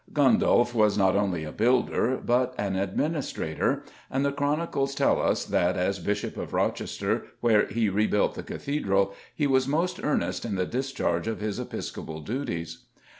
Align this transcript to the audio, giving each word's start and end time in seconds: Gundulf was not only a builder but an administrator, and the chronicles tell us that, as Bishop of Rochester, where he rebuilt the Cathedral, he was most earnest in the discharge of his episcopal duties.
Gundulf 0.13 0.73
was 0.73 0.97
not 0.97 1.15
only 1.15 1.43
a 1.43 1.51
builder 1.51 2.17
but 2.17 2.55
an 2.57 2.75
administrator, 2.75 3.83
and 4.09 4.25
the 4.25 4.31
chronicles 4.31 4.95
tell 4.95 5.21
us 5.21 5.45
that, 5.45 5.77
as 5.77 5.99
Bishop 5.99 6.37
of 6.37 6.55
Rochester, 6.55 7.27
where 7.39 7.67
he 7.67 7.87
rebuilt 7.87 8.33
the 8.33 8.41
Cathedral, 8.41 9.13
he 9.35 9.45
was 9.45 9.67
most 9.67 10.03
earnest 10.03 10.43
in 10.43 10.55
the 10.55 10.65
discharge 10.65 11.27
of 11.27 11.39
his 11.39 11.59
episcopal 11.59 12.21
duties. 12.21 12.85